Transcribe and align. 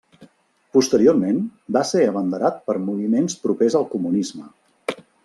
Posteriorment 0.77 1.43
va 1.77 1.83
ser 1.91 2.01
abanderat 2.13 2.57
per 2.71 2.77
moviments 2.89 3.37
propers 3.47 3.77
al 3.81 3.87
comunisme. 3.97 4.49